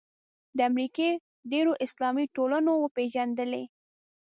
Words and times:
د 0.57 0.59
امریکې 0.69 1.09
ډېرو 1.51 1.71
اسلامي 1.85 2.25
ټولنو 2.35 2.71
وپېژندلې. 2.83 3.63